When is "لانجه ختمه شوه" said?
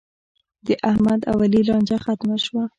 1.67-2.63